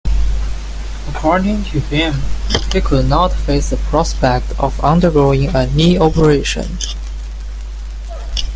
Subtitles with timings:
[1.09, 2.15] According to him,
[2.73, 6.79] he 'could not face the prospect of undergoing a knee operation'.